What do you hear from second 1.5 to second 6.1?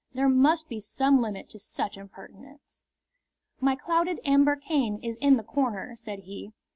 such impertinence. "My clouded amber cane is in the corner,"